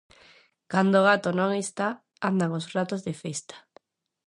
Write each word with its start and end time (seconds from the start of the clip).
Cando 0.71 0.95
o 0.99 1.05
gato 1.09 1.29
non 1.39 1.49
está, 1.63 1.89
andan 2.29 2.51
os 2.59 2.65
ratos 2.75 3.01
de 3.07 3.13
festa. 3.23 3.55